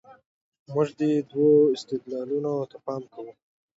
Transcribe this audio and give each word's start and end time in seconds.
موږ 0.73 0.87
دې 0.99 1.11
دوو 1.29 1.49
استدلالونو 1.75 2.51
ته 2.71 2.77
پام 2.85 3.01
کوو. 3.13 3.31